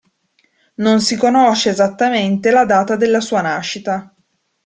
[0.77, 4.11] Non si conosce esattamente la data della sua nascita.